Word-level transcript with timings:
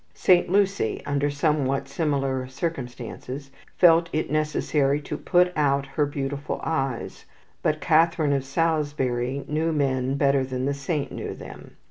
Saint 0.15 0.49
Lucy, 0.49 0.99
under 1.05 1.29
somewhat 1.29 1.87
similar 1.87 2.47
circumstances, 2.47 3.51
felt 3.77 4.09
it 4.11 4.31
necessary 4.31 4.99
to 4.99 5.15
put 5.15 5.53
out 5.55 5.85
her 5.85 6.07
beautiful 6.07 6.59
eyes; 6.63 7.25
but 7.61 7.81
Katharine 7.81 8.33
of 8.33 8.43
Salisbury 8.43 9.45
knew 9.47 9.71
men 9.71 10.15
better 10.15 10.43
than 10.43 10.65
the 10.65 10.73
saint 10.73 11.11
knew 11.11 11.35
them. 11.35 11.75